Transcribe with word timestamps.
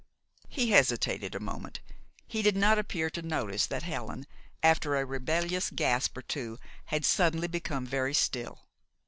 He 0.49 0.71
hesitated 0.71 1.35
a 1.35 1.39
moment. 1.39 1.79
He 2.25 2.41
did 2.41 2.57
not 2.57 2.79
appear 2.79 3.11
to 3.11 3.21
notice 3.21 3.67
that 3.67 3.83
Helen, 3.83 4.25
after 4.63 4.95
a 4.95 5.05
rebellious 5.05 5.69
gasp 5.69 6.17
or 6.17 6.23
two, 6.23 6.57
had 6.85 7.05
suddenly 7.05 7.47
become 7.47 7.85
very 7.85 8.15
still. 8.15 8.63